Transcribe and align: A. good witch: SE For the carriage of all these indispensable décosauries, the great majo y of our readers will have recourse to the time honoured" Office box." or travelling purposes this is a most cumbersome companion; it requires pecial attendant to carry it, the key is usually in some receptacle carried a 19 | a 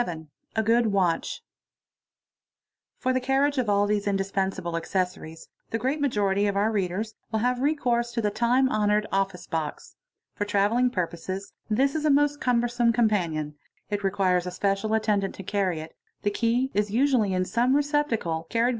A. 0.55 0.63
good 0.63 0.87
witch: 0.87 1.27
SE 1.43 1.43
For 2.97 3.13
the 3.13 3.19
carriage 3.19 3.59
of 3.59 3.69
all 3.69 3.85
these 3.85 4.07
indispensable 4.07 4.71
décosauries, 4.73 5.47
the 5.69 5.77
great 5.77 6.01
majo 6.01 6.25
y 6.33 6.41
of 6.47 6.55
our 6.57 6.71
readers 6.71 7.13
will 7.31 7.37
have 7.41 7.59
recourse 7.61 8.11
to 8.13 8.19
the 8.23 8.31
time 8.31 8.67
honoured" 8.69 9.05
Office 9.21 9.45
box." 9.45 9.95
or 10.39 10.45
travelling 10.47 10.89
purposes 10.89 11.53
this 11.69 11.93
is 11.93 12.03
a 12.03 12.09
most 12.09 12.41
cumbersome 12.41 12.91
companion; 12.91 13.53
it 13.91 14.03
requires 14.03 14.45
pecial 14.45 14.97
attendant 14.97 15.35
to 15.35 15.43
carry 15.43 15.79
it, 15.81 15.95
the 16.23 16.31
key 16.31 16.71
is 16.73 16.89
usually 16.89 17.31
in 17.35 17.45
some 17.45 17.75
receptacle 17.75 18.47
carried 18.49 18.63
a 18.63 18.65
19 18.69 18.69
| 18.69 18.69
a 18.69 18.69